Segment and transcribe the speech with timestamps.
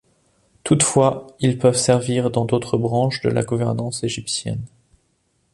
[0.63, 4.65] Toutefois, ils peuvent servir dans d'autres branches de la gouvernance égyptienne.